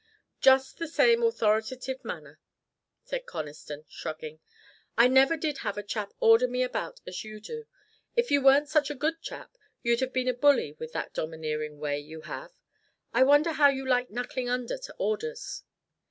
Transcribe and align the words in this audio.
"Just 0.39 0.79
the 0.79 0.87
same 0.87 1.21
authoritative 1.21 2.03
manner," 2.03 2.39
said 3.03 3.27
Conniston, 3.27 3.85
shrugging. 3.87 4.39
"I 4.97 5.07
never 5.07 5.37
did 5.37 5.59
have 5.59 5.77
a 5.77 5.83
chap 5.83 6.15
order 6.19 6.47
me 6.47 6.63
about 6.63 6.99
as 7.05 7.23
you 7.23 7.39
do. 7.39 7.67
If 8.15 8.31
you 8.31 8.41
weren't 8.41 8.67
such 8.67 8.89
a 8.89 8.95
good 8.95 9.21
chap 9.21 9.55
you'd 9.83 9.99
have 9.99 10.11
been 10.11 10.27
a 10.27 10.33
bully 10.33 10.73
with 10.79 10.91
that 10.93 11.13
domineering 11.13 11.77
way 11.77 11.99
you 11.99 12.21
have. 12.21 12.49
I 13.13 13.21
wonder 13.21 13.51
how 13.51 13.67
you 13.67 13.87
like 13.87 14.09
knuckling 14.09 14.49
under 14.49 14.79
to 14.79 14.93
orders?" 14.97 15.61